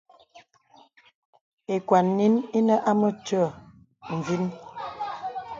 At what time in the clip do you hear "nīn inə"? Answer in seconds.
2.17-2.75